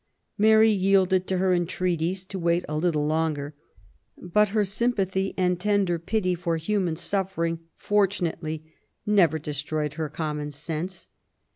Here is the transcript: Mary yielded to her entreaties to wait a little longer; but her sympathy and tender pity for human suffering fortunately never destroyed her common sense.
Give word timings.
Mary 0.35 0.71
yielded 0.71 1.27
to 1.27 1.37
her 1.37 1.53
entreaties 1.53 2.25
to 2.25 2.39
wait 2.39 2.65
a 2.67 2.75
little 2.75 3.05
longer; 3.05 3.53
but 4.17 4.49
her 4.49 4.65
sympathy 4.65 5.31
and 5.37 5.59
tender 5.59 5.99
pity 5.99 6.33
for 6.33 6.57
human 6.57 6.95
suffering 6.95 7.59
fortunately 7.75 8.63
never 9.05 9.37
destroyed 9.37 9.93
her 9.93 10.09
common 10.09 10.49
sense. 10.49 11.07